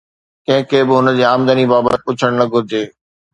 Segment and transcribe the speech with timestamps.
[0.45, 2.83] ڪنهن کي به هن جي آمدني بابت پڇڻ نه گهرجي